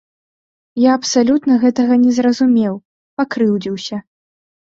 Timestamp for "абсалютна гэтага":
0.99-1.93